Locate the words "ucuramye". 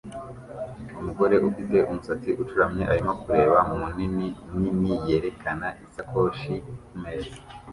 2.43-2.83